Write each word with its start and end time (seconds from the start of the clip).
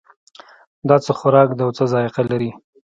دا 0.87 0.95
څه 1.05 1.11
خوراک 1.19 1.49
ده 1.57 1.63
او 1.65 1.71
څه 1.77 1.83
ذائقه 1.93 2.21
لري 2.31 2.51